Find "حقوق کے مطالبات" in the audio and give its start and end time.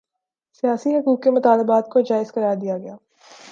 0.95-1.89